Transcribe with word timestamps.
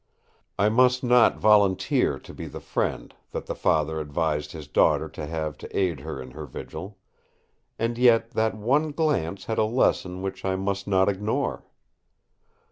I 0.57 0.67
must 0.69 1.03
not 1.03 1.37
volunteer 1.37 2.17
to 2.17 2.33
be 2.33 2.47
the 2.47 2.59
friend 2.59 3.13
that 3.33 3.45
the 3.45 3.53
father 3.53 3.99
advised 3.99 4.51
his 4.51 4.67
daughter 4.67 5.07
to 5.09 5.27
have 5.27 5.59
to 5.59 5.77
aid 5.77 5.99
her 5.99 6.19
in 6.19 6.31
her 6.31 6.47
vigil; 6.47 6.97
and 7.77 7.99
yet 7.99 8.31
that 8.31 8.55
one 8.57 8.93
glance 8.93 9.45
had 9.45 9.59
a 9.59 9.63
lesson 9.63 10.23
which 10.23 10.43
I 10.43 10.55
must 10.55 10.87
not 10.87 11.07
ignore. 11.07 11.67